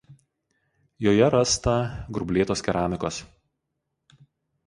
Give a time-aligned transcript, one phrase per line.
[1.07, 1.75] Joje rasta
[2.17, 3.19] grublėtos keramikos.